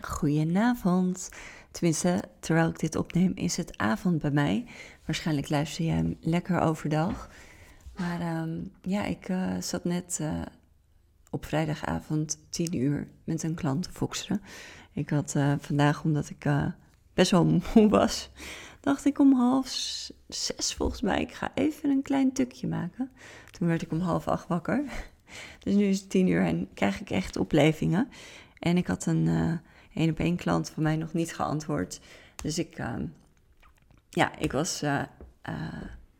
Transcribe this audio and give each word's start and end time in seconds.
Goedenavond. 0.00 1.28
Tenminste, 1.70 2.22
terwijl 2.40 2.68
ik 2.68 2.78
dit 2.78 2.96
opneem, 2.96 3.32
is 3.34 3.56
het 3.56 3.78
avond 3.78 4.20
bij 4.20 4.30
mij. 4.30 4.66
Waarschijnlijk 5.04 5.48
luister 5.48 5.84
jij 5.84 5.94
hem 5.94 6.16
lekker 6.20 6.60
overdag. 6.60 7.30
Maar 7.96 8.20
ehm, 8.20 8.60
ja, 8.82 9.04
ik 9.04 9.28
uh, 9.28 9.60
zat 9.60 9.84
net 9.84 10.18
uh, 10.20 10.42
op 11.30 11.44
vrijdagavond 11.44 12.38
10 12.48 12.76
uur 12.76 13.08
met 13.24 13.42
een 13.42 13.54
klant 13.54 13.88
te. 13.92 14.40
Ik 14.92 15.10
had 15.10 15.34
uh, 15.36 15.52
vandaag, 15.58 16.04
omdat 16.04 16.30
ik 16.30 16.46
best 17.14 17.30
wel 17.30 17.44
moe 17.74 17.88
was, 17.88 18.30
dacht 18.80 19.04
ik 19.04 19.18
om 19.18 19.32
half 19.32 19.68
zes 20.28 20.74
volgens 20.76 21.00
mij, 21.00 21.20
ik 21.20 21.32
ga 21.32 21.50
even 21.54 21.90
een 21.90 22.02
klein 22.02 22.32
tukje 22.32 22.66
maken. 22.66 23.10
Toen 23.50 23.68
werd 23.68 23.82
ik 23.82 23.92
om 23.92 24.00
half 24.00 24.28
acht 24.28 24.48
wakker. 24.48 24.84
Dus 25.58 25.74
nu 25.74 25.84
is 25.84 26.00
het 26.00 26.10
tien 26.10 26.26
uur 26.26 26.44
en 26.44 26.68
krijg 26.74 27.00
ik 27.00 27.10
echt 27.10 27.36
oplevingen. 27.36 28.08
En 28.58 28.76
ik 28.76 28.86
had 28.86 29.06
een 29.06 29.60
een 29.94 30.10
op 30.10 30.18
één 30.18 30.36
klant 30.36 30.70
van 30.70 30.82
mij 30.82 30.96
nog 30.96 31.12
niet 31.12 31.34
geantwoord. 31.34 32.00
Dus 32.36 32.58
ik, 32.58 32.78
uh, 32.78 32.94
ja, 34.10 34.38
ik 34.38 34.52
was 34.52 34.82
uh, 34.82 35.02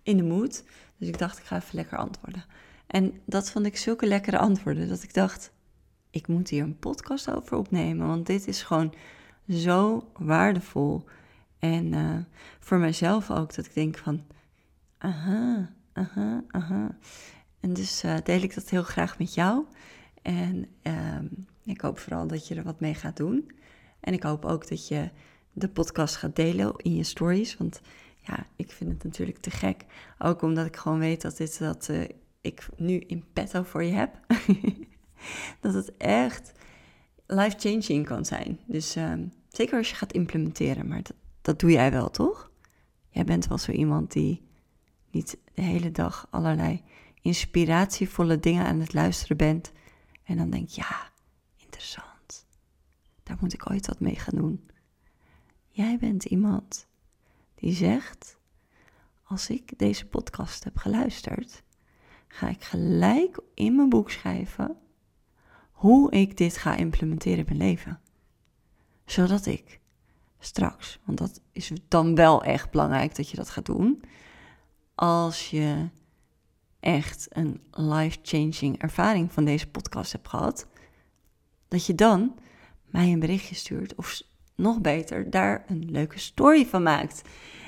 in 0.03 0.17
de 0.17 0.23
mood. 0.23 0.65
Dus 0.97 1.09
ik 1.09 1.19
dacht, 1.19 1.39
ik 1.39 1.45
ga 1.45 1.57
even 1.57 1.75
lekker 1.75 1.99
antwoorden. 1.99 2.45
En 2.87 3.21
dat 3.25 3.51
vond 3.51 3.67
ik 3.67 3.77
zulke 3.77 4.07
lekkere 4.07 4.39
antwoorden 4.39 4.89
dat 4.89 5.03
ik 5.03 5.15
dacht, 5.15 5.53
ik 6.11 6.29
moet 6.29 6.49
hier 6.49 6.63
een 6.63 6.79
podcast 6.79 7.31
over 7.31 7.57
opnemen. 7.57 8.07
Want 8.07 8.27
dit 8.27 8.47
is 8.47 8.63
gewoon 8.63 8.95
zo 9.49 10.11
waardevol. 10.19 11.05
En 11.59 12.27
voor 12.61 12.79
mijzelf 12.79 13.31
ook, 13.31 13.55
dat 13.55 13.67
ik 13.67 13.75
denk 13.75 13.97
van, 13.97 14.25
aha, 14.99 15.71
aha, 15.93 16.45
aha. 16.51 16.97
En 17.61 17.73
dus 17.73 18.05
deel 18.25 18.43
ik 18.43 18.55
dat 18.55 18.71
heel 18.71 18.83
graag 18.83 19.19
met 19.19 19.35
jou. 19.35 19.65
En 20.25 20.67
ehm, 20.83 21.27
ik 21.65 21.81
hoop 21.81 21.99
vooral 21.99 22.27
dat 22.27 22.49
je 22.49 22.55
er 22.55 22.63
wat 22.63 22.81
mee 22.81 22.95
gaat 22.95 23.17
doen. 23.17 23.51
En 24.05 24.13
ik 24.13 24.23
hoop 24.23 24.45
ook 24.45 24.69
dat 24.69 24.89
je 24.89 25.11
de 25.53 25.69
podcast 25.69 26.17
gaat 26.17 26.37
delen 26.37 26.75
in 26.77 26.95
je 26.95 27.05
stories. 27.05 27.57
Want 27.57 27.81
ja, 28.21 28.47
ik 28.57 28.73
vind 28.73 28.91
het 28.91 29.05
natuurlijk 29.05 29.39
te 29.39 29.51
gek. 29.51 29.85
Ook 30.19 30.43
omdat 30.43 30.67
ik 30.67 30.77
gewoon 30.77 30.99
weet 30.99 31.23
dat 31.23 31.37
dit 31.37 31.59
dat 31.59 31.89
uh, 31.91 32.05
ik 32.41 32.69
nu 32.77 32.99
in 32.99 33.25
petto 33.33 33.63
voor 33.63 33.85
je 33.85 33.93
heb. 33.93 34.21
dat 35.61 35.75
het 35.75 35.97
echt 35.97 36.53
life-changing 37.27 38.07
kan 38.07 38.25
zijn. 38.25 38.59
Dus 38.67 38.97
um, 38.97 39.33
zeker 39.49 39.79
als 39.79 39.91
je 39.91 39.95
gaat 39.95 40.13
implementeren. 40.13 40.89
Maar 40.89 41.03
dat, 41.03 41.17
dat 41.43 41.61
doe 41.61 41.71
jij 41.71 41.91
wel, 41.91 42.11
toch? 42.11 42.51
Jij 43.09 43.25
bent 43.25 43.47
wel 43.47 43.59
zo 43.59 43.73
iemand 43.73 44.13
die 44.13 44.43
niet 45.11 45.39
de 45.55 45.63
hele 45.63 45.91
dag 45.91 46.27
allerlei 46.31 46.83
inspiratievolle 47.23 48.41
dingen 48.41 48.67
aan 48.67 48.81
het 48.81 48.93
luisteren 48.93 49.37
bent. 49.37 49.73
En 50.25 50.37
dan 50.37 50.51
denk 50.51 50.69
je, 50.69 50.81
ja, 50.81 51.11
interessant. 51.57 52.14
Daar 53.25 53.37
moet 53.41 53.53
ik 53.53 53.71
ooit 53.71 53.87
wat 53.87 54.01
mee 54.01 54.17
gaan 54.17 54.39
doen. 54.39 54.69
Jij 55.69 55.99
bent 55.99 56.25
iemand 56.25 56.87
die 57.55 57.73
zegt: 57.73 58.37
Als 59.23 59.51
ik 59.51 59.79
deze 59.79 60.07
podcast 60.07 60.65
heb 60.65 60.77
geluisterd, 60.77 61.63
ga 62.29 62.49
ik 62.49 62.63
gelijk 62.63 63.41
in 63.55 63.77
mijn 63.77 63.89
boek 63.89 64.11
schrijven 64.11 64.77
hoe 65.71 66.11
ik 66.11 66.37
dit 66.37 66.57
ga 66.57 66.77
implementeren 66.77 67.39
in 67.39 67.57
mijn 67.57 67.71
leven. 67.71 68.01
Zodat 69.05 69.47
ik 69.47 69.81
straks, 70.39 70.99
want 71.05 71.19
dat 71.19 71.41
is 71.53 71.73
dan 71.89 72.15
wel 72.15 72.45
echt 72.45 72.71
belangrijk 72.71 73.17
dat 73.17 73.31
je 73.31 73.37
dat 73.37 73.51
gaat 73.51 73.67
doen, 73.67 74.03
als 74.95 75.51
je 75.51 75.89
echt 76.81 77.27
een 77.29 77.63
life-changing 77.71 78.79
ervaring 78.79 79.33
van 79.33 79.45
deze 79.45 79.69
podcast 79.69 80.13
hebt 80.13 80.29
gehad, 80.29 80.67
dat 81.69 81.87
je 81.87 81.95
dan 81.95 82.39
mij 82.95 83.13
een 83.13 83.19
berichtje 83.19 83.55
stuurt 83.55 83.95
of 83.95 84.23
nog 84.55 84.81
beter 84.81 85.31
daar 85.31 85.65
een 85.69 85.91
leuke 85.91 86.19
story 86.19 86.67
van 86.67 86.83
maakt 86.83 87.23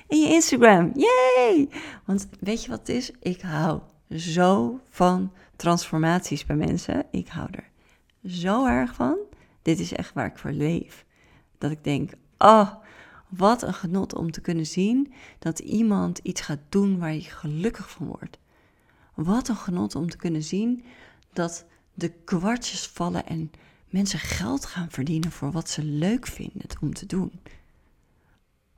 in 0.09 0.21
je 0.21 0.28
Instagram. 0.28 0.93
Yay! 0.95 1.69
Want 2.05 2.28
weet 2.41 2.62
je 2.62 2.71
wat 2.71 2.78
het 2.78 2.89
is? 2.89 3.11
Ik 3.21 3.41
hou 3.41 3.81
zo 4.11 4.81
van 4.91 5.33
transformaties 5.56 6.47
bij 6.47 6.56
mensen. 6.56 7.06
Ik 7.11 7.28
hou 7.28 7.49
er 7.50 7.71
zo 8.31 8.67
erg 8.67 8.95
van. 8.95 9.19
Dit 9.62 9.81
is 9.81 9.93
echt 9.93 10.12
waar 10.15 10.27
ik 10.27 10.39
voor 10.39 10.50
leef. 10.50 11.05
Dat 11.59 11.71
ik 11.71 11.84
denk, 11.84 12.12
oh, 12.39 12.75
wat 13.29 13.62
een 13.62 13.75
genot 13.75 14.15
om 14.15 14.31
te 14.31 14.41
kunnen 14.41 14.67
zien 14.67 15.12
dat 15.39 15.59
iemand 15.59 16.19
iets 16.19 16.41
gaat 16.41 16.62
doen 16.69 16.99
waar 16.99 17.15
je 17.15 17.21
gelukkig 17.21 17.91
van 17.91 18.06
wordt. 18.06 18.39
Wat 19.15 19.49
een 19.49 19.56
genot 19.56 19.95
om 19.95 20.11
te 20.11 20.17
kunnen 20.17 20.43
zien 20.43 20.84
dat 21.33 21.65
de 21.95 22.09
kwartjes 22.09 22.87
vallen 22.87 23.27
en 23.27 23.50
mensen 23.97 24.19
geld 24.19 24.67
gaan 24.67 24.91
verdienen 24.91 25.33
voor 25.33 25.53
wat 25.53 25.71
ze 25.71 25.83
leuk 25.83 26.27
vinden 26.27 26.69
om 26.81 26.95
te 26.95 27.07
doen. 27.07 27.41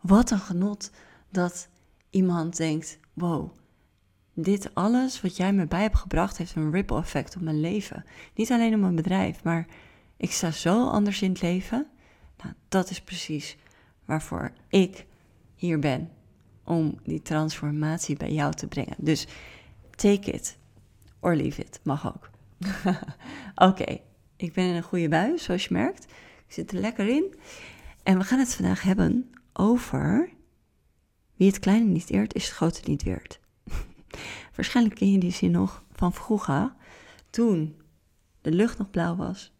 Wat 0.00 0.30
een 0.30 0.38
genot 0.38 0.90
dat 1.30 1.68
iemand 2.10 2.56
denkt: 2.56 2.98
wow, 3.12 3.50
dit 4.34 4.74
alles 4.74 5.20
wat 5.20 5.36
jij 5.36 5.52
me 5.52 5.66
bij 5.66 5.82
hebt 5.82 5.96
gebracht 5.96 6.38
heeft 6.38 6.54
een 6.54 6.70
ripple 6.70 6.98
effect 6.98 7.36
op 7.36 7.42
mijn 7.42 7.60
leven. 7.60 8.04
Niet 8.34 8.50
alleen 8.50 8.74
op 8.74 8.80
mijn 8.80 8.94
bedrijf, 8.94 9.44
maar 9.44 9.66
ik 10.16 10.32
sta 10.32 10.50
zo 10.50 10.88
anders 10.88 11.22
in 11.22 11.30
het 11.30 11.42
leven. 11.42 11.86
Nou, 12.42 12.54
dat 12.68 12.90
is 12.90 13.00
precies 13.00 13.56
waarvoor 14.04 14.52
ik 14.68 15.06
hier 15.54 15.78
ben. 15.78 16.10
Om 16.64 16.98
die 17.02 17.22
transformatie 17.22 18.16
bij 18.16 18.32
jou 18.32 18.54
te 18.54 18.66
brengen. 18.66 18.96
Dus 18.98 19.26
take 19.90 20.30
it 20.30 20.58
or 21.20 21.36
leave 21.36 21.60
it. 21.60 21.80
Mag 21.82 22.06
ook. 22.06 22.30
Oké, 23.68 24.00
ik 24.38 24.52
ben 24.52 24.64
in 24.64 24.74
een 24.74 24.82
goede 24.82 25.08
bui, 25.08 25.38
zoals 25.38 25.64
je 25.64 25.72
merkt. 25.72 26.04
Ik 26.46 26.52
zit 26.52 26.72
er 26.72 26.78
lekker 26.78 27.08
in. 27.08 27.34
En 28.02 28.18
we 28.18 28.24
gaan 28.24 28.38
het 28.38 28.54
vandaag 28.54 28.82
hebben 28.82 29.30
over 29.52 30.30
wie 31.34 31.48
het 31.48 31.58
kleine 31.58 31.84
niet 31.84 32.10
eert, 32.10 32.34
is 32.34 32.44
het 32.44 32.54
grote 32.54 32.80
niet 32.84 33.02
weert. 33.02 33.40
Waarschijnlijk 34.56 34.96
ken 34.96 35.12
je 35.12 35.18
die 35.18 35.32
zin 35.32 35.50
nog 35.50 35.84
van 35.92 36.12
vroeger, 36.12 36.72
toen 37.30 37.80
de 38.40 38.52
lucht 38.52 38.78
nog 38.78 38.90
blauw 38.90 39.16
was 39.16 39.54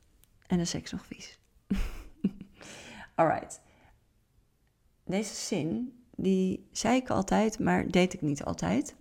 en 0.47 0.59
de 0.59 0.65
seks 0.65 0.93
nog 0.93 1.07
vies. 1.07 1.39
Alright. 3.15 3.61
Deze 5.05 5.35
zin, 5.35 5.93
die 6.17 6.69
zei 6.73 6.97
ik 6.97 7.11
altijd, 7.11 7.59
maar 7.59 7.89
deed 7.89 8.15
ik 8.15 8.21
niet 8.21 8.45
altijd. 8.45 8.97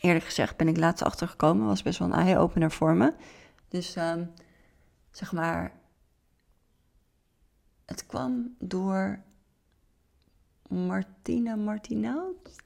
Eerlijk 0.00 0.24
gezegd 0.24 0.56
ben 0.56 0.68
ik 0.68 0.76
laatst 0.76 1.02
achtergekomen, 1.02 1.66
was 1.66 1.82
best 1.82 1.98
wel 1.98 2.08
een 2.08 2.26
eye-opener 2.26 2.70
voor 2.70 2.94
me. 2.94 3.14
Dus 3.68 3.96
um, 3.96 4.30
zeg 5.16 5.32
maar, 5.32 5.72
het 7.84 8.06
kwam 8.06 8.56
door 8.58 9.22
Martina 10.68 11.56
Martinaut, 11.56 12.56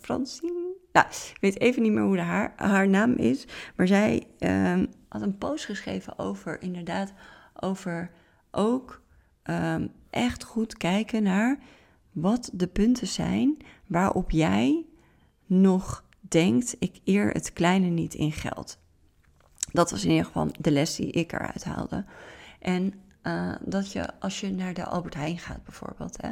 Francine. 0.00 0.74
Nou, 0.92 1.06
ik 1.06 1.38
weet 1.40 1.60
even 1.60 1.82
niet 1.82 1.92
meer 1.92 2.02
hoe 2.02 2.18
haar, 2.18 2.52
haar 2.56 2.88
naam 2.88 3.12
is, 3.12 3.46
maar 3.76 3.86
zij 3.86 4.26
um, 4.38 4.88
had 5.08 5.22
een 5.22 5.38
post 5.38 5.64
geschreven 5.64 6.18
over, 6.18 6.62
inderdaad, 6.62 7.12
over 7.60 8.10
ook 8.50 9.02
um, 9.44 9.92
echt 10.10 10.44
goed 10.44 10.76
kijken 10.76 11.22
naar 11.22 11.58
wat 12.12 12.50
de 12.52 12.66
punten 12.66 13.06
zijn 13.06 13.56
waarop 13.86 14.30
jij 14.30 14.86
nog 15.46 16.04
denkt, 16.20 16.76
ik 16.78 17.00
eer 17.04 17.30
het 17.30 17.52
kleine 17.52 17.88
niet 17.88 18.14
in 18.14 18.32
geld. 18.32 18.82
Dat 19.74 19.90
was 19.90 20.04
in 20.04 20.10
ieder 20.10 20.24
geval 20.24 20.48
de 20.60 20.70
les 20.70 20.96
die 20.96 21.10
ik 21.10 21.32
eruit 21.32 21.64
haalde. 21.64 22.04
En 22.58 22.94
uh, 23.22 23.54
dat 23.60 23.92
je, 23.92 24.20
als 24.20 24.40
je 24.40 24.50
naar 24.50 24.74
de 24.74 24.84
Albert 24.84 25.14
Heijn 25.14 25.38
gaat 25.38 25.64
bijvoorbeeld, 25.64 26.22
hè, 26.22 26.28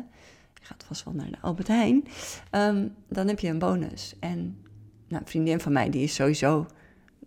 je 0.54 0.62
gaat 0.62 0.84
vast 0.86 1.04
wel 1.04 1.14
naar 1.14 1.30
de 1.30 1.40
Albert 1.40 1.68
Heijn, 1.68 2.04
um, 2.50 2.94
dan 3.08 3.28
heb 3.28 3.40
je 3.40 3.48
een 3.48 3.58
bonus. 3.58 4.14
En 4.20 4.62
nou, 5.08 5.22
een 5.22 5.28
vriendin 5.28 5.60
van 5.60 5.72
mij, 5.72 5.90
die 5.90 6.02
is 6.02 6.14
sowieso 6.14 6.66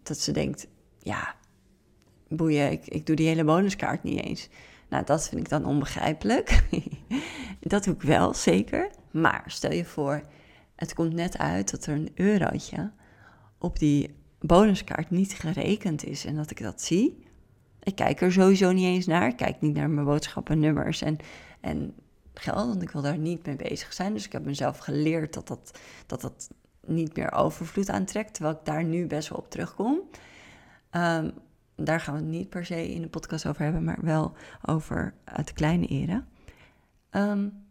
dat 0.04 0.18
ze 0.18 0.32
denkt, 0.32 0.68
ja, 1.00 1.36
boeien, 2.28 2.72
ik, 2.72 2.88
ik 2.88 3.06
doe 3.06 3.16
die 3.16 3.28
hele 3.28 3.44
bonuskaart 3.44 4.04
niet 4.04 4.24
eens. 4.24 4.50
Nou, 4.90 5.06
dat 5.06 5.30
vind 5.30 5.42
ik 5.42 5.50
dan 5.50 5.66
onbegrijpelijk. 5.66 6.64
dat 7.62 7.84
doe 7.84 7.94
ik 7.94 8.02
wel, 8.02 8.34
zeker. 8.34 8.90
Maar 9.12 9.44
stel 9.48 9.72
je 9.72 9.86
voor, 9.86 10.24
het 10.76 10.94
komt 10.94 11.14
net 11.14 11.38
uit 11.38 11.72
dat 11.72 11.86
er 11.86 11.94
een 11.94 12.12
eurotje 12.16 12.92
op 13.58 13.80
die 13.80 14.16
bonuskaart 14.48 15.10
niet 15.10 15.34
gerekend 15.34 16.04
is 16.04 16.26
en 16.26 16.36
dat 16.36 16.52
ik 16.52 16.62
dat 16.62 16.82
zie. 16.82 17.24
Ik 17.84 17.96
kijk 17.96 18.22
er 18.22 18.32
sowieso 18.32 18.72
niet 18.72 18.86
eens 18.86 19.06
naar. 19.06 19.28
Ik 19.28 19.36
kijk 19.36 19.62
niet 19.62 19.76
naar 19.76 19.90
mijn 19.90 20.06
boodschappennummers 20.06 21.02
en, 21.02 21.18
en 21.62 21.94
geld, 22.34 22.68
want 22.68 22.82
ik 22.82 22.92
wil 22.92 23.02
daar 23.02 23.18
niet 23.18 23.46
mee 23.46 23.56
bezig 23.56 23.94
zijn. 23.94 24.14
Dus 24.14 24.26
ik 24.26 24.32
heb 24.32 24.46
mezelf 24.46 24.78
geleerd 24.78 25.34
dat 25.34 25.48
dat, 25.48 25.80
dat, 26.06 26.22
dat 26.22 26.50
niet 26.86 27.16
meer 27.16 27.32
overvloed 27.32 27.90
aantrekt, 27.90 28.34
terwijl 28.34 28.56
ik 28.56 28.66
daar 28.66 28.84
nu 28.84 29.08
best 29.08 29.30
wel 29.30 29.38
op 29.38 29.50
terugkom. 29.50 30.00
Um, 30.92 31.32
daar 31.76 32.00
gaan 32.00 32.14
we 32.14 32.20
het 32.20 32.30
niet 32.30 32.50
per 32.50 32.66
se 32.66 32.94
in 32.94 33.02
de 33.02 33.08
podcast 33.08 33.46
over 33.46 33.64
hebben, 33.64 33.84
maar 33.84 34.00
wel 34.02 34.34
over 34.66 35.14
het 35.26 35.54
kleine 35.54 35.88
eren. 35.88 36.28
Um, 37.12 37.66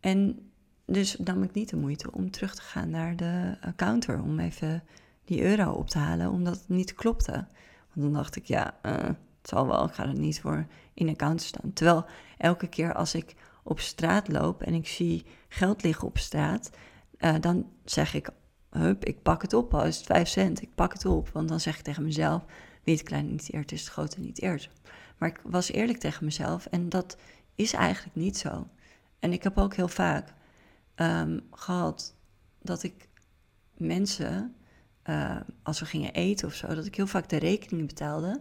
en 0.00 0.50
dus 0.86 1.16
nam 1.16 1.42
ik 1.42 1.52
niet 1.52 1.68
de 1.68 1.76
moeite 1.76 2.12
om 2.12 2.30
terug 2.30 2.54
te 2.54 2.62
gaan 2.62 2.90
naar 2.90 3.16
de 3.16 3.56
counter 3.76 4.22
om 4.22 4.38
even 4.38 4.82
die 5.26 5.42
euro 5.42 5.72
op 5.72 5.88
te 5.88 5.98
halen, 5.98 6.30
omdat 6.30 6.54
het 6.54 6.68
niet 6.68 6.94
klopte. 6.94 7.32
Want 7.32 8.06
dan 8.06 8.12
dacht 8.12 8.36
ik, 8.36 8.44
ja, 8.44 8.78
uh, 8.82 8.92
het 8.92 9.48
zal 9.54 9.66
wel, 9.66 9.84
ik 9.84 9.94
ga 9.94 10.06
er 10.06 10.18
niet 10.18 10.40
voor 10.40 10.66
in 10.94 11.08
account 11.08 11.42
staan. 11.42 11.72
Terwijl 11.72 12.04
elke 12.38 12.66
keer 12.66 12.94
als 12.94 13.14
ik 13.14 13.34
op 13.62 13.80
straat 13.80 14.28
loop 14.28 14.62
en 14.62 14.74
ik 14.74 14.86
zie 14.86 15.26
geld 15.48 15.82
liggen 15.82 16.08
op 16.08 16.18
straat, 16.18 16.70
uh, 17.18 17.34
dan 17.40 17.70
zeg 17.84 18.14
ik, 18.14 18.30
hup, 18.70 19.04
ik 19.04 19.22
pak 19.22 19.42
het 19.42 19.52
op, 19.52 19.74
al 19.74 19.84
is 19.84 19.96
het 19.96 20.06
5 20.06 20.28
cent, 20.28 20.62
ik 20.62 20.74
pak 20.74 20.92
het 20.92 21.04
op. 21.04 21.28
Want 21.28 21.48
dan 21.48 21.60
zeg 21.60 21.76
ik 21.76 21.84
tegen 21.84 22.02
mezelf, 22.02 22.44
wie 22.84 22.94
het 22.94 23.04
kleine 23.04 23.30
niet 23.30 23.52
eert, 23.52 23.72
is 23.72 23.80
het 23.80 23.90
grote 23.90 24.20
niet 24.20 24.42
eert. 24.42 24.70
Maar 25.18 25.28
ik 25.28 25.40
was 25.44 25.70
eerlijk 25.70 25.98
tegen 25.98 26.24
mezelf 26.24 26.66
en 26.66 26.88
dat 26.88 27.16
is 27.54 27.72
eigenlijk 27.72 28.16
niet 28.16 28.38
zo. 28.38 28.68
En 29.18 29.32
ik 29.32 29.42
heb 29.42 29.58
ook 29.58 29.74
heel 29.74 29.88
vaak 29.88 30.34
um, 30.96 31.40
gehad 31.50 32.14
dat 32.62 32.82
ik 32.82 33.08
mensen, 33.76 34.54
uh, 35.08 35.36
als 35.62 35.80
we 35.80 35.86
gingen 35.86 36.12
eten 36.12 36.48
of 36.48 36.54
zo, 36.54 36.74
dat 36.74 36.86
ik 36.86 36.94
heel 36.94 37.06
vaak 37.06 37.28
de 37.28 37.36
rekeningen 37.36 37.86
betaalde. 37.86 38.40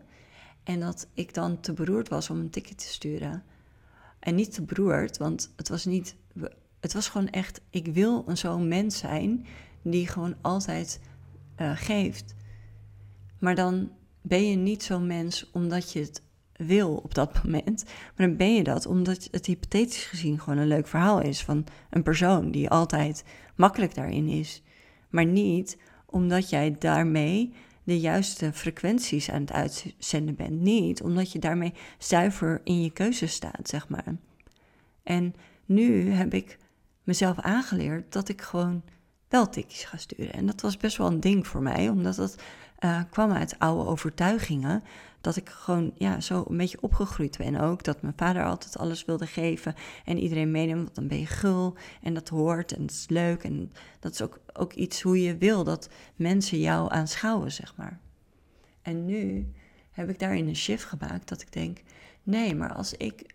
En 0.64 0.80
dat 0.80 1.08
ik 1.14 1.34
dan 1.34 1.60
te 1.60 1.74
beroerd 1.74 2.10
was 2.10 2.30
om 2.30 2.40
een 2.40 2.50
ticket 2.50 2.78
te 2.78 2.88
sturen. 2.88 3.44
En 4.20 4.36
niet 4.36 4.54
te 4.54 4.62
beroerd, 4.62 5.18
want 5.18 5.54
het 5.56 5.70
was 5.70 5.86
niet. 5.86 6.16
Het 6.80 6.94
was 6.94 7.10
gewoon 7.10 7.30
echt. 7.30 7.62
Ik 7.70 7.86
wil 7.86 8.26
zo'n 8.34 8.68
mens 8.68 8.98
zijn 8.98 9.46
die 9.82 10.08
gewoon 10.08 10.36
altijd 10.42 11.00
uh, 11.58 11.72
geeft. 11.76 12.36
Maar 13.40 13.56
dan 13.56 13.92
ben 14.22 14.50
je 14.50 14.56
niet 14.56 14.84
zo'n 14.84 15.08
mens 15.08 15.50
omdat 15.52 15.92
je 15.92 16.00
het 16.00 16.22
wil 16.56 16.96
op 16.96 17.14
dat 17.14 17.34
moment. 17.44 17.84
Maar 17.86 18.28
dan 18.28 18.38
ben 18.38 18.56
je 18.56 18.64
dat 18.64 18.86
omdat 18.86 19.28
het 19.32 19.46
hypothetisch 19.46 20.06
gezien 20.06 20.40
gewoon 20.40 20.60
een 20.60 20.68
leuk 20.68 20.88
verhaal 20.88 21.22
is 21.22 21.44
van 21.44 21.66
een 21.90 22.04
persoon 22.04 22.52
die 22.52 22.70
altijd 22.70 23.24
makkelijk 23.56 23.96
daarin 23.96 24.28
is. 24.28 24.64
Maar 25.10 25.26
niet 25.26 25.78
omdat 26.16 26.50
jij 26.50 26.76
daarmee 26.80 27.54
de 27.84 28.00
juiste 28.00 28.54
frequenties 28.54 29.32
aan 29.32 29.42
het 29.42 29.52
uitzenden 29.52 30.36
bent. 30.36 30.62
Niet 30.62 31.02
omdat 31.02 31.32
je 31.32 31.40
daarmee 31.40 31.74
zuiver 31.98 32.62
in 32.64 32.82
je 32.82 32.90
keuze 32.90 33.28
staat, 33.28 33.70
zeg 33.70 33.90
maar. 33.90 34.16
En 35.04 35.36
nu 35.66 36.12
heb 36.12 36.34
ik 36.34 36.58
mezelf 37.04 37.40
aangeleerd 37.40 38.14
dat 38.14 38.30
ik 38.30 38.42
gewoon 38.42 38.84
wel 39.28 39.50
tikjes 39.50 39.84
ga 39.84 39.98
sturen. 39.98 40.34
En 40.34 40.46
dat 40.46 40.62
was 40.62 40.78
best 40.78 40.98
wel 40.98 41.08
een 41.08 41.20
ding 41.20 41.48
voor 41.48 41.62
mij, 41.62 41.90
omdat 41.90 42.16
dat 42.16 42.36
uh, 42.80 43.02
kwam 43.10 43.32
uit 43.32 43.60
oude 43.60 43.90
overtuigingen. 43.90 44.84
Dat 45.26 45.36
ik 45.36 45.50
gewoon 45.50 45.92
ja, 45.98 46.20
zo 46.20 46.46
een 46.50 46.58
beetje 46.58 46.82
opgegroeid 46.82 47.38
ben 47.38 47.56
ook. 47.56 47.84
Dat 47.84 48.02
mijn 48.02 48.14
vader 48.18 48.46
altijd 48.46 48.78
alles 48.78 49.06
wilde 49.06 49.28
geven 49.28 49.76
en 50.04 50.18
iedereen 50.18 50.52
meeneemt, 50.52 50.84
want 50.84 50.96
dan 50.96 51.08
ben 51.08 51.20
je 51.20 51.26
gul. 51.26 51.76
En 52.02 52.14
dat 52.14 52.30
hoort 52.30 52.72
en 52.72 52.82
dat 52.82 52.92
is 52.92 53.06
leuk. 53.10 53.44
En 53.44 53.72
dat 54.00 54.12
is 54.12 54.22
ook, 54.22 54.40
ook 54.54 54.74
iets 54.74 55.02
hoe 55.02 55.22
je 55.22 55.38
wil 55.38 55.64
dat 55.64 55.90
mensen 56.16 56.60
jou 56.60 56.92
aanschouwen, 56.92 57.52
zeg 57.52 57.76
maar. 57.76 58.00
En 58.82 59.06
nu 59.06 59.52
heb 59.92 60.10
ik 60.10 60.20
daarin 60.20 60.48
een 60.48 60.56
shift 60.56 60.84
gemaakt 60.84 61.30
dat 61.30 61.42
ik 61.42 61.52
denk: 61.54 61.82
nee, 62.24 62.56
maar 62.56 62.74
als 62.74 62.94
ik 62.94 63.34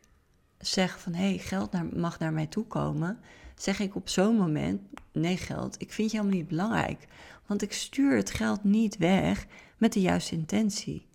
zeg 0.59 1.01
van 1.01 1.15
hé, 1.15 1.29
hey, 1.29 1.39
geld 1.39 1.95
mag 1.97 2.19
naar 2.19 2.33
mij 2.33 2.47
toe 2.47 2.67
komen, 2.67 3.19
zeg 3.55 3.81
ik 3.81 3.95
op 3.95 4.09
zo'n 4.09 4.37
moment: 4.37 4.81
nee, 5.13 5.37
geld, 5.37 5.81
ik 5.81 5.93
vind 5.93 6.11
je 6.11 6.17
helemaal 6.17 6.39
niet 6.39 6.49
belangrijk. 6.49 7.07
Want 7.47 7.63
ik 7.63 7.73
stuur 7.73 8.17
het 8.17 8.31
geld 8.31 8.65
niet 8.65 8.97
weg 8.97 9.47
met 9.77 9.93
de 9.93 10.01
juiste 10.01 10.35
intentie. 10.35 11.09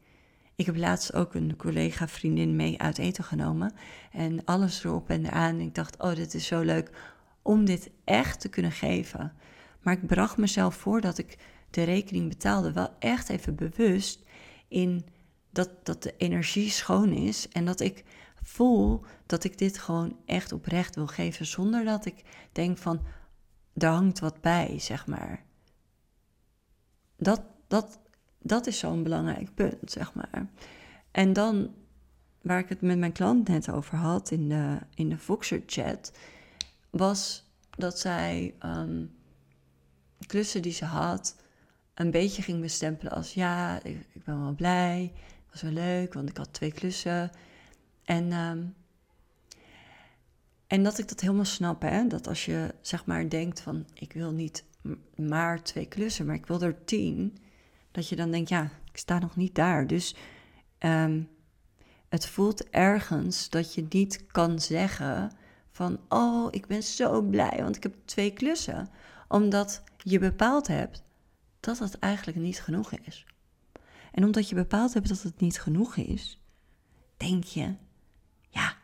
Ik 0.55 0.65
heb 0.65 0.75
laatst 0.75 1.13
ook 1.13 1.33
een 1.33 1.55
collega 1.55 2.07
vriendin 2.07 2.55
mee 2.55 2.81
uit 2.81 2.97
eten 2.97 3.23
genomen. 3.23 3.73
En 4.11 4.45
alles 4.45 4.83
erop 4.83 5.09
en 5.09 5.25
eraan. 5.25 5.59
Ik 5.59 5.75
dacht, 5.75 6.01
oh, 6.01 6.15
dit 6.15 6.33
is 6.33 6.47
zo 6.47 6.61
leuk 6.61 6.91
om 7.41 7.65
dit 7.65 7.89
echt 8.03 8.39
te 8.39 8.49
kunnen 8.49 8.71
geven. 8.71 9.33
Maar 9.81 9.93
ik 9.93 10.07
bracht 10.07 10.37
mezelf 10.37 10.75
voor 10.75 11.01
dat 11.01 11.17
ik 11.17 11.37
de 11.69 11.83
rekening 11.83 12.29
betaalde 12.29 12.71
wel 12.71 12.89
echt 12.99 13.29
even 13.29 13.55
bewust 13.55 14.23
in 14.67 15.05
dat, 15.51 15.85
dat 15.85 16.03
de 16.03 16.13
energie 16.17 16.69
schoon 16.69 17.11
is. 17.11 17.49
En 17.49 17.65
dat 17.65 17.79
ik 17.79 18.03
voel 18.41 19.05
dat 19.25 19.43
ik 19.43 19.57
dit 19.57 19.77
gewoon 19.77 20.17
echt 20.25 20.51
oprecht 20.51 20.95
wil 20.95 21.07
geven. 21.07 21.45
Zonder 21.45 21.85
dat 21.85 22.05
ik 22.05 22.23
denk 22.51 22.77
van, 22.77 23.01
er 23.73 23.89
hangt 23.89 24.19
wat 24.19 24.41
bij, 24.41 24.79
zeg 24.79 25.07
maar. 25.07 25.43
Dat, 27.17 27.41
dat, 27.67 27.99
dat 28.45 28.67
is 28.67 28.79
zo'n 28.79 29.03
belangrijk 29.03 29.53
punt, 29.53 29.91
zeg 29.91 30.13
maar. 30.13 30.47
En 31.11 31.33
dan, 31.33 31.73
waar 32.41 32.59
ik 32.59 32.69
het 32.69 32.81
met 32.81 32.97
mijn 32.97 33.11
klant 33.11 33.47
net 33.47 33.71
over 33.71 33.97
had 33.97 34.31
in 34.31 34.49
de, 34.49 34.77
in 34.95 35.09
de 35.09 35.17
Voxer 35.17 35.63
chat, 35.65 36.11
was 36.89 37.49
dat 37.77 37.99
zij 37.99 38.55
um, 38.65 39.15
klussen 40.27 40.61
die 40.61 40.71
ze 40.71 40.85
had 40.85 41.35
een 41.93 42.11
beetje 42.11 42.41
ging 42.41 42.61
bestempelen 42.61 43.13
als 43.13 43.33
ja, 43.33 43.83
ik, 43.83 44.23
ben 44.23 44.41
wel 44.41 44.53
blij, 44.55 45.11
het 45.25 45.51
was 45.51 45.61
wel 45.61 45.71
leuk, 45.71 46.13
want 46.13 46.29
ik 46.29 46.37
had 46.37 46.53
twee 46.53 46.71
klussen. 46.71 47.31
En, 48.03 48.31
um, 48.31 48.75
en 50.67 50.83
dat 50.83 50.97
ik 50.97 51.07
dat 51.09 51.19
helemaal 51.19 51.45
snap, 51.45 51.81
hè? 51.81 52.07
dat 52.07 52.27
als 52.27 52.45
je 52.45 52.73
zeg 52.81 53.05
maar 53.05 53.29
denkt 53.29 53.61
van 53.61 53.85
ik 53.93 54.13
wil 54.13 54.31
niet 54.31 54.63
maar 55.15 55.63
twee 55.63 55.85
klussen, 55.85 56.25
maar 56.25 56.35
ik 56.35 56.45
wil 56.45 56.61
er 56.61 56.83
tien. 56.85 57.37
Dat 57.95 58.09
je 58.09 58.15
dan 58.15 58.31
denkt, 58.31 58.49
ja, 58.49 58.63
ik 58.91 58.97
sta 58.97 59.19
nog 59.19 59.35
niet 59.35 59.55
daar. 59.55 59.87
Dus 59.87 60.15
um, 60.79 61.29
het 62.09 62.27
voelt 62.27 62.69
ergens 62.69 63.49
dat 63.49 63.73
je 63.73 63.85
niet 63.89 64.25
kan 64.25 64.59
zeggen 64.59 65.31
van, 65.71 65.99
oh, 66.09 66.47
ik 66.51 66.67
ben 66.67 66.83
zo 66.83 67.21
blij, 67.21 67.57
want 67.61 67.75
ik 67.75 67.83
heb 67.83 67.95
twee 68.05 68.33
klussen. 68.33 68.89
Omdat 69.27 69.83
je 69.97 70.19
bepaald 70.19 70.67
hebt 70.67 71.03
dat 71.59 71.79
het 71.79 71.99
eigenlijk 71.99 72.37
niet 72.37 72.61
genoeg 72.61 72.91
is. 72.91 73.25
En 74.11 74.23
omdat 74.23 74.49
je 74.49 74.55
bepaald 74.55 74.93
hebt 74.93 75.07
dat 75.07 75.21
het 75.21 75.39
niet 75.39 75.61
genoeg 75.61 75.95
is, 75.95 76.39
denk 77.17 77.43
je, 77.43 77.75
ja, 78.49 78.77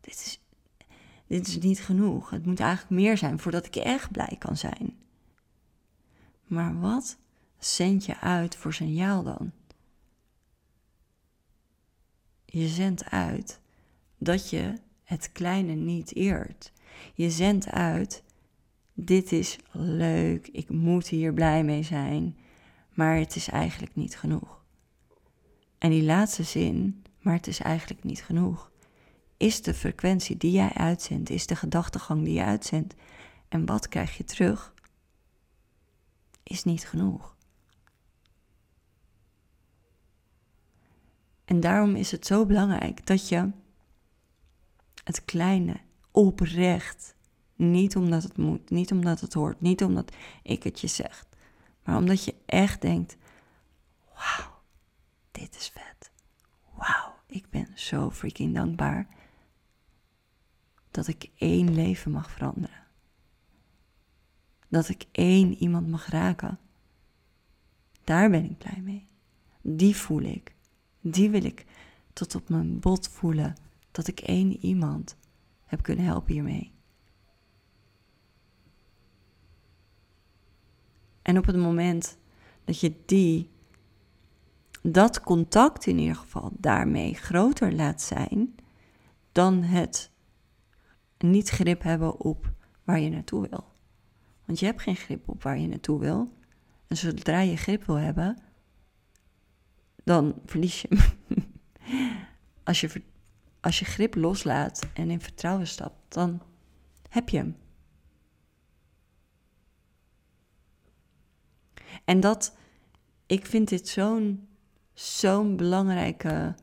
dit 0.00 0.14
is, 0.14 0.40
dit 1.26 1.46
is 1.46 1.58
niet 1.58 1.80
genoeg. 1.80 2.30
Het 2.30 2.46
moet 2.46 2.60
eigenlijk 2.60 2.90
meer 2.90 3.18
zijn 3.18 3.38
voordat 3.38 3.66
ik 3.66 3.76
echt 3.76 4.10
blij 4.10 4.36
kan 4.38 4.56
zijn. 4.56 4.98
Maar 6.46 6.80
wat 6.80 7.18
zend 7.60 8.04
je 8.04 8.20
uit 8.20 8.56
voor 8.56 8.74
signaal 8.74 9.22
dan? 9.22 9.52
Je 12.44 12.68
zendt 12.68 13.04
uit 13.04 13.60
dat 14.18 14.50
je 14.50 14.74
het 15.04 15.32
kleine 15.32 15.72
niet 15.72 16.14
eert. 16.14 16.72
Je 17.14 17.30
zendt 17.30 17.66
uit, 17.66 18.22
dit 18.94 19.32
is 19.32 19.56
leuk, 19.72 20.48
ik 20.48 20.68
moet 20.68 21.08
hier 21.08 21.32
blij 21.32 21.64
mee 21.64 21.82
zijn, 21.82 22.36
maar 22.94 23.16
het 23.16 23.36
is 23.36 23.48
eigenlijk 23.48 23.94
niet 23.94 24.16
genoeg. 24.16 24.62
En 25.78 25.90
die 25.90 26.02
laatste 26.02 26.42
zin, 26.42 27.02
maar 27.20 27.34
het 27.34 27.46
is 27.46 27.60
eigenlijk 27.60 28.04
niet 28.04 28.22
genoeg, 28.22 28.70
is 29.36 29.62
de 29.62 29.74
frequentie 29.74 30.36
die 30.36 30.52
jij 30.52 30.72
uitzendt, 30.72 31.30
is 31.30 31.46
de 31.46 31.56
gedachtegang 31.56 32.24
die 32.24 32.34
je 32.34 32.44
uitzendt. 32.44 32.94
En 33.48 33.66
wat 33.66 33.88
krijg 33.88 34.16
je 34.16 34.24
terug? 34.24 34.74
is 36.42 36.64
niet 36.64 36.88
genoeg. 36.88 37.36
En 41.50 41.60
daarom 41.60 41.94
is 41.96 42.10
het 42.10 42.26
zo 42.26 42.46
belangrijk 42.46 43.06
dat 43.06 43.28
je 43.28 43.50
het 45.04 45.24
kleine 45.24 45.76
oprecht, 46.10 47.14
niet 47.56 47.96
omdat 47.96 48.22
het 48.22 48.36
moet, 48.36 48.70
niet 48.70 48.92
omdat 48.92 49.20
het 49.20 49.34
hoort, 49.34 49.60
niet 49.60 49.84
omdat 49.84 50.12
ik 50.42 50.62
het 50.62 50.80
je 50.80 50.86
zeg, 50.86 51.26
maar 51.84 51.96
omdat 51.96 52.24
je 52.24 52.34
echt 52.46 52.80
denkt: 52.80 53.16
wauw, 54.14 54.60
dit 55.30 55.56
is 55.56 55.68
vet. 55.68 56.10
Wauw, 56.74 57.14
ik 57.26 57.50
ben 57.50 57.68
zo 57.74 58.10
freaking 58.10 58.54
dankbaar 58.54 59.08
dat 60.90 61.06
ik 61.06 61.30
één 61.36 61.74
leven 61.74 62.10
mag 62.10 62.30
veranderen 62.30 62.80
dat 64.70 64.88
ik 64.88 65.06
één 65.12 65.54
iemand 65.54 65.88
mag 65.88 66.06
raken. 66.06 66.58
Daar 68.04 68.30
ben 68.30 68.44
ik 68.44 68.58
blij 68.58 68.80
mee. 68.82 69.06
Die 69.60 69.96
voel 69.96 70.20
ik. 70.20 70.54
Die 71.00 71.30
wil 71.30 71.44
ik 71.44 71.66
tot 72.12 72.34
op 72.34 72.48
mijn 72.48 72.80
bot 72.80 73.08
voelen. 73.08 73.54
Dat 73.90 74.06
ik 74.06 74.20
één 74.20 74.64
iemand 74.64 75.16
heb 75.64 75.82
kunnen 75.82 76.04
helpen 76.04 76.32
hiermee. 76.32 76.72
En 81.22 81.38
op 81.38 81.46
het 81.46 81.56
moment 81.56 82.18
dat 82.64 82.80
je 82.80 82.94
die, 83.06 83.50
dat 84.82 85.20
contact 85.20 85.86
in 85.86 85.98
ieder 85.98 86.16
geval 86.16 86.52
daarmee 86.58 87.14
groter 87.14 87.72
laat 87.72 88.02
zijn, 88.02 88.54
dan 89.32 89.62
het 89.62 90.10
niet 91.18 91.48
grip 91.48 91.82
hebben 91.82 92.20
op 92.20 92.52
waar 92.84 93.00
je 93.00 93.10
naartoe 93.10 93.48
wil. 93.48 93.64
Want 94.44 94.58
je 94.58 94.66
hebt 94.66 94.82
geen 94.82 94.96
grip 94.96 95.28
op 95.28 95.42
waar 95.42 95.58
je 95.58 95.68
naartoe 95.68 95.98
wil. 95.98 96.32
En 96.86 96.96
zodra 96.96 97.40
je 97.40 97.56
grip 97.56 97.84
wil 97.84 97.94
hebben, 97.96 98.38
dan 100.04 100.40
verlies 100.46 100.80
je 100.80 100.88
hem. 100.88 101.44
als, 102.64 102.80
je, 102.80 103.02
als 103.60 103.78
je 103.78 103.84
grip 103.84 104.14
loslaat 104.14 104.86
en 104.94 105.10
in 105.10 105.20
vertrouwen 105.20 105.66
stapt, 105.66 106.14
dan 106.14 106.42
heb 107.08 107.28
je 107.28 107.36
hem. 107.36 107.56
En 112.04 112.20
dat, 112.20 112.56
ik 113.26 113.46
vind 113.46 113.68
dit 113.68 113.88
zo'n 113.88 114.48
zo'n 114.92 115.56
belangrijke 115.56 116.54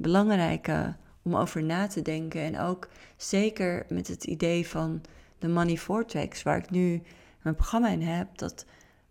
belangrijke 0.00 0.96
om 1.22 1.36
over 1.36 1.62
na 1.62 1.86
te 1.86 2.02
denken. 2.02 2.40
En 2.40 2.58
ook 2.58 2.88
zeker 3.16 3.86
met 3.88 4.08
het 4.08 4.24
idee 4.24 4.66
van 4.66 5.00
de 5.38 5.48
Money 5.48 5.76
Vortex, 5.76 6.42
waar 6.42 6.58
ik 6.58 6.70
nu 6.70 7.02
mijn 7.42 7.54
programma 7.54 7.88
in 7.88 8.02
heb, 8.02 8.38
dat, 8.38 8.64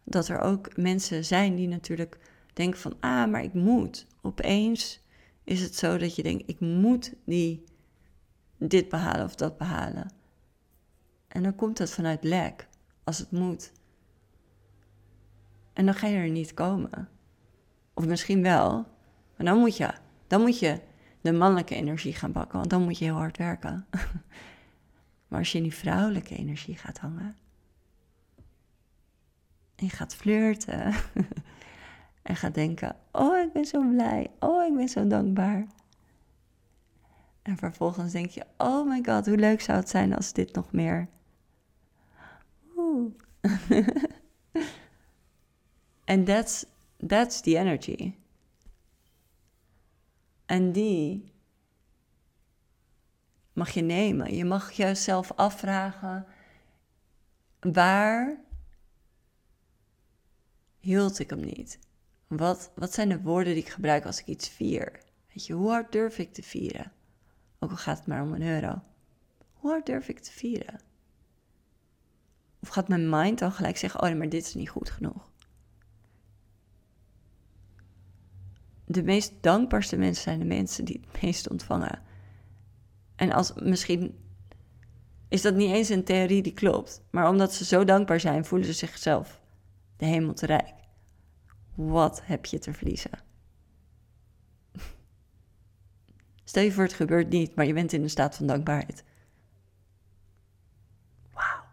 dat 0.03 0.27
er 0.27 0.39
ook 0.39 0.77
mensen 0.77 1.25
zijn 1.25 1.55
die 1.55 1.67
natuurlijk 1.67 2.17
denken 2.59 2.79
van, 2.79 2.95
ah, 2.99 3.31
maar 3.31 3.43
ik 3.43 3.53
moet. 3.53 4.07
Opeens 4.21 5.03
is 5.43 5.61
het 5.61 5.75
zo 5.75 5.97
dat 5.97 6.15
je 6.15 6.23
denkt, 6.23 6.49
ik 6.49 6.59
moet 6.59 7.13
die, 7.25 7.63
dit 8.57 8.89
behalen 8.89 9.25
of 9.25 9.35
dat 9.35 9.57
behalen. 9.57 10.11
En 11.27 11.43
dan 11.43 11.55
komt 11.55 11.77
dat 11.77 11.89
vanuit 11.89 12.23
lek, 12.23 12.67
als 13.03 13.17
het 13.17 13.31
moet. 13.31 13.71
En 15.73 15.85
dan 15.85 15.93
ga 15.93 16.07
je 16.07 16.15
er 16.15 16.29
niet 16.29 16.53
komen. 16.53 17.09
Of 17.93 18.05
misschien 18.05 18.41
wel, 18.41 18.71
maar 19.37 19.45
dan 19.45 19.57
moet 19.57 19.77
je, 19.77 19.93
dan 20.27 20.41
moet 20.41 20.59
je 20.59 20.79
de 21.21 21.31
mannelijke 21.31 21.75
energie 21.75 22.13
gaan 22.13 22.31
pakken, 22.31 22.57
want 22.57 22.69
dan 22.69 22.83
moet 22.83 22.97
je 22.97 23.05
heel 23.05 23.15
hard 23.15 23.37
werken. 23.37 23.85
maar 25.27 25.39
als 25.39 25.51
je 25.51 25.57
in 25.57 25.63
die 25.63 25.73
vrouwelijke 25.73 26.35
energie 26.35 26.77
gaat 26.77 26.97
hangen, 26.97 27.37
en 29.75 29.85
je 29.85 29.89
gaat 29.89 30.15
flirten, 30.15 30.93
en 32.29 32.35
gaat 32.35 32.53
denken: 32.53 32.95
Oh, 33.11 33.37
ik 33.37 33.53
ben 33.53 33.65
zo 33.65 33.89
blij, 33.89 34.31
oh, 34.39 34.65
ik 34.65 34.75
ben 34.75 34.89
zo 34.89 35.07
dankbaar. 35.07 35.67
En 37.41 37.57
vervolgens 37.57 38.11
denk 38.11 38.29
je: 38.29 38.45
Oh 38.57 38.87
my 38.87 39.03
god, 39.03 39.25
hoe 39.25 39.37
leuk 39.37 39.61
zou 39.61 39.77
het 39.79 39.89
zijn 39.89 40.15
als 40.15 40.33
dit 40.33 40.53
nog 40.53 40.71
meer. 40.71 41.07
Oeh. 42.77 43.11
En 46.05 46.23
that's, 46.23 46.65
that's 47.07 47.41
the 47.41 47.57
energy. 47.57 48.13
En 50.45 50.71
die 50.71 51.33
mag 53.53 53.69
je 53.69 53.81
nemen. 53.81 54.35
Je 54.35 54.45
mag 54.45 54.71
jezelf 54.71 55.31
afvragen: 55.31 56.25
waar 57.59 58.37
hield 60.79 61.19
ik 61.19 61.29
hem 61.29 61.39
niet? 61.39 61.79
Wat, 62.29 62.71
wat 62.75 62.93
zijn 62.93 63.09
de 63.09 63.21
woorden 63.21 63.53
die 63.53 63.63
ik 63.63 63.69
gebruik 63.69 64.05
als 64.05 64.19
ik 64.19 64.25
iets 64.25 64.49
vier? 64.49 64.91
Weet 65.33 65.45
je, 65.45 65.53
hoe 65.53 65.69
hard 65.69 65.91
durf 65.91 66.17
ik 66.17 66.33
te 66.33 66.43
vieren? 66.43 66.91
Ook 67.59 67.69
al 67.69 67.77
gaat 67.77 67.97
het 67.97 68.07
maar 68.07 68.21
om 68.21 68.33
een 68.33 68.41
euro. 68.41 68.81
Hoe 69.53 69.69
hard 69.69 69.85
durf 69.85 70.07
ik 70.07 70.19
te 70.19 70.31
vieren? 70.31 70.79
Of 72.61 72.69
gaat 72.69 72.87
mijn 72.87 73.09
mind 73.09 73.39
dan 73.39 73.51
gelijk 73.51 73.77
zeggen: 73.77 74.01
Oh, 74.01 74.17
maar 74.17 74.29
dit 74.29 74.45
is 74.45 74.53
niet 74.53 74.69
goed 74.69 74.89
genoeg? 74.89 75.29
de 78.91 79.03
meest 79.03 79.33
dankbaarste 79.41 79.97
mensen 79.97 80.23
zijn 80.23 80.39
de 80.39 80.45
mensen 80.45 80.85
die 80.85 81.01
het 81.11 81.21
meest 81.21 81.49
ontvangen. 81.49 82.01
En 83.15 83.31
als 83.31 83.53
misschien 83.53 84.17
is 85.27 85.41
dat 85.41 85.55
niet 85.55 85.71
eens 85.71 85.89
een 85.89 86.03
theorie 86.03 86.41
die 86.41 86.53
klopt, 86.53 87.01
maar 87.09 87.29
omdat 87.29 87.53
ze 87.53 87.65
zo 87.65 87.83
dankbaar 87.83 88.19
zijn, 88.19 88.45
voelen 88.45 88.67
ze 88.67 88.73
zichzelf 88.73 89.41
de 89.97 90.05
hemel 90.05 90.33
te 90.33 90.45
rijk. 90.45 90.73
Wat 91.87 92.21
heb 92.23 92.45
je 92.45 92.59
te 92.59 92.73
verliezen? 92.73 93.11
Stel 96.43 96.63
je 96.63 96.71
voor 96.71 96.83
het 96.83 96.93
gebeurt 96.93 97.29
niet, 97.29 97.55
maar 97.55 97.65
je 97.65 97.73
bent 97.73 97.93
in 97.93 98.03
een 98.03 98.09
staat 98.09 98.35
van 98.35 98.47
dankbaarheid. 98.47 99.03
Wauw. 101.33 101.63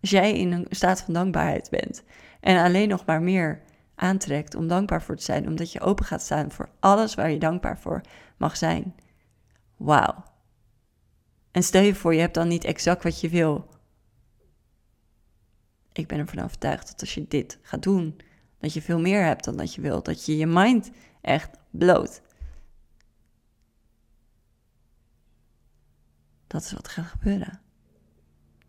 Als 0.00 0.10
jij 0.10 0.38
in 0.38 0.52
een 0.52 0.66
staat 0.70 1.00
van 1.00 1.14
dankbaarheid 1.14 1.70
bent 1.70 2.02
en 2.40 2.64
alleen 2.64 2.88
nog 2.88 3.04
maar 3.04 3.22
meer 3.22 3.62
aantrekt 3.94 4.54
om 4.54 4.66
dankbaar 4.66 5.02
voor 5.02 5.16
te 5.16 5.22
zijn, 5.22 5.46
omdat 5.46 5.72
je 5.72 5.80
open 5.80 6.04
gaat 6.04 6.22
staan 6.22 6.52
voor 6.52 6.68
alles 6.80 7.14
waar 7.14 7.30
je 7.30 7.38
dankbaar 7.38 7.78
voor 7.78 8.00
mag 8.36 8.56
zijn. 8.56 8.94
Wauw. 9.76 10.24
En 11.50 11.62
stel 11.62 11.82
je 11.82 11.94
voor, 11.94 12.14
je 12.14 12.20
hebt 12.20 12.34
dan 12.34 12.48
niet 12.48 12.64
exact 12.64 13.02
wat 13.02 13.20
je 13.20 13.28
wil. 13.28 13.68
Ik 15.92 16.06
ben 16.06 16.18
ervan 16.18 16.44
overtuigd 16.44 16.86
dat 16.86 17.00
als 17.00 17.14
je 17.14 17.28
dit 17.28 17.58
gaat 17.62 17.82
doen, 17.82 18.20
dat 18.58 18.72
je 18.72 18.82
veel 18.82 19.00
meer 19.00 19.24
hebt 19.24 19.44
dan 19.44 19.56
dat 19.56 19.74
je 19.74 19.80
wilt. 19.80 20.04
Dat 20.04 20.26
je 20.26 20.36
je 20.36 20.46
mind 20.46 20.90
echt 21.20 21.58
bloot. 21.70 22.22
Dat 26.46 26.62
is 26.62 26.72
wat 26.72 26.88
gaat 26.88 27.06
gebeuren. 27.06 27.60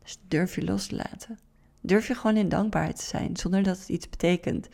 Dus 0.04 0.20
durf 0.28 0.56
je 0.56 0.64
los 0.64 0.88
te 0.88 0.96
laten. 0.96 1.40
Durf 1.82 2.08
je 2.08 2.16
gewoon 2.16 2.38
in 2.38 2.50
dankbaarheid 2.50 2.96
te 2.96 3.06
zijn, 3.06 3.38
zonder 3.38 3.64
dat 3.64 3.80
het 3.80 3.90
iets 3.90 4.10
betekent. 4.10 4.68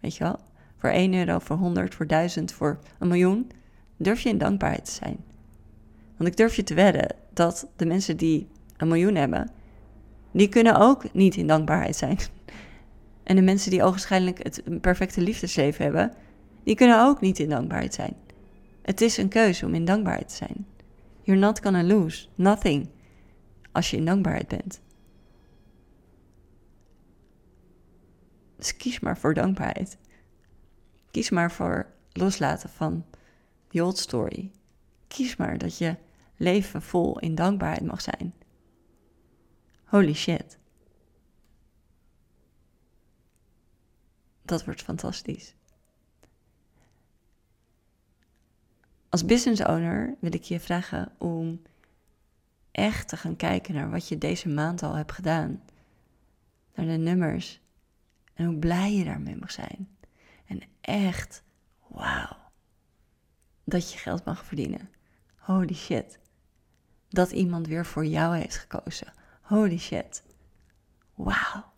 Weet 0.00 0.16
je 0.16 0.24
wel? 0.24 0.38
Voor 0.76 0.90
1 0.90 1.14
euro, 1.14 1.38
voor 1.38 1.56
100, 1.56 1.94
voor 1.94 2.06
1000, 2.06 2.52
voor 2.52 2.78
een 2.98 3.08
miljoen. 3.08 3.50
Durf 3.96 4.20
je 4.20 4.28
in 4.28 4.38
dankbaarheid 4.38 4.84
te 4.84 4.92
zijn. 4.92 5.24
Want 6.16 6.30
ik 6.30 6.36
durf 6.36 6.54
je 6.56 6.62
te 6.62 6.74
wedden 6.74 7.16
dat 7.32 7.68
de 7.76 7.86
mensen 7.86 8.16
die 8.16 8.48
een 8.76 8.88
miljoen 8.88 9.14
hebben, 9.14 9.50
die 10.30 10.48
kunnen 10.48 10.76
ook 10.76 11.12
niet 11.12 11.36
in 11.36 11.46
dankbaarheid 11.46 11.96
zijn. 11.96 12.18
En 13.26 13.36
de 13.36 13.42
mensen 13.42 13.70
die 13.70 13.82
ogenschijnlijk 13.82 14.42
het 14.42 14.80
perfecte 14.80 15.20
liefdesleven 15.20 15.84
hebben, 15.84 16.12
die 16.64 16.74
kunnen 16.74 17.00
ook 17.04 17.20
niet 17.20 17.38
in 17.38 17.48
dankbaarheid 17.48 17.94
zijn. 17.94 18.16
Het 18.82 19.00
is 19.00 19.16
een 19.16 19.28
keuze 19.28 19.66
om 19.66 19.74
in 19.74 19.84
dankbaarheid 19.84 20.28
te 20.28 20.34
zijn. 20.34 20.66
You're 21.22 21.40
not 21.40 21.60
gonna 21.62 21.84
lose 21.84 22.26
nothing 22.34 22.88
als 23.72 23.90
je 23.90 23.96
in 23.96 24.04
dankbaarheid 24.04 24.48
bent. 24.48 24.80
Dus 28.56 28.76
kies 28.76 29.00
maar 29.00 29.18
voor 29.18 29.34
dankbaarheid. 29.34 29.98
Kies 31.10 31.30
maar 31.30 31.52
voor 31.52 31.86
loslaten 32.12 32.68
van 32.68 33.04
the 33.68 33.84
old 33.84 33.98
story. 33.98 34.50
Kies 35.08 35.36
maar 35.36 35.58
dat 35.58 35.78
je 35.78 35.96
leven 36.36 36.82
vol 36.82 37.18
in 37.18 37.34
dankbaarheid 37.34 37.84
mag 37.84 38.00
zijn. 38.00 38.34
Holy 39.84 40.14
shit. 40.14 40.58
Dat 44.46 44.64
wordt 44.64 44.82
fantastisch. 44.82 45.54
Als 49.08 49.24
business 49.24 49.64
owner 49.64 50.16
wil 50.20 50.34
ik 50.34 50.42
je 50.42 50.60
vragen 50.60 51.12
om 51.18 51.62
echt 52.70 53.08
te 53.08 53.16
gaan 53.16 53.36
kijken 53.36 53.74
naar 53.74 53.90
wat 53.90 54.08
je 54.08 54.18
deze 54.18 54.48
maand 54.48 54.82
al 54.82 54.94
hebt 54.94 55.12
gedaan. 55.12 55.62
Naar 56.74 56.86
de 56.86 56.92
nummers 56.92 57.60
en 58.34 58.46
hoe 58.46 58.58
blij 58.58 58.94
je 58.94 59.04
daarmee 59.04 59.36
mag 59.36 59.50
zijn. 59.50 59.88
En 60.46 60.62
echt, 60.80 61.42
wauw. 61.88 62.36
Dat 63.64 63.92
je 63.92 63.98
geld 63.98 64.24
mag 64.24 64.44
verdienen. 64.44 64.90
Holy 65.36 65.74
shit. 65.74 66.18
Dat 67.08 67.30
iemand 67.30 67.66
weer 67.66 67.86
voor 67.86 68.06
jou 68.06 68.36
heeft 68.36 68.56
gekozen. 68.56 69.12
Holy 69.40 69.78
shit. 69.78 70.22
Wauw. 71.14 71.72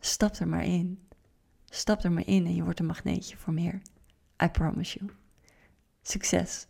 Stap 0.00 0.34
er 0.34 0.48
maar 0.48 0.64
in. 0.64 1.08
Stap 1.74 2.04
er 2.04 2.12
maar 2.12 2.26
in 2.26 2.46
en 2.46 2.54
je 2.54 2.62
wordt 2.62 2.80
een 2.80 2.86
magneetje 2.86 3.36
voor 3.36 3.52
meer. 3.52 3.82
I 4.42 4.48
promise 4.48 4.98
you. 4.98 5.10
Succes. 6.02 6.66